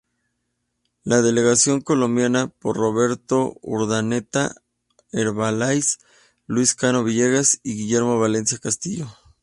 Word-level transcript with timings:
La 1.03 1.21
delegación 1.21 1.81
colombiana, 1.81 2.47
por 2.47 2.75
Roberto 2.75 3.55
Urdaneta 3.61 4.55
Arbeláez, 5.13 5.99
Luis 6.47 6.73
Cano 6.73 7.03
Villegas 7.03 7.59
y 7.61 7.75
Guillermo 7.75 8.19
Valencia 8.19 8.57
Castillo. 8.57 9.07